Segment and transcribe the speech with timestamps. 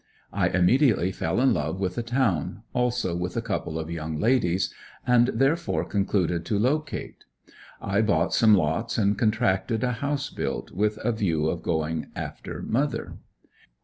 [0.33, 4.73] I immediately fell in love with the town, also with a couple of young ladies,
[5.05, 7.25] and therefore concluded to locate.
[7.79, 12.63] I bought some lots and contracted a house built, with a view of going after
[12.63, 13.19] mother.